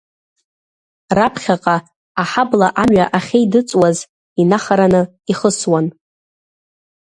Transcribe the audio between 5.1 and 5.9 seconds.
ихысуан.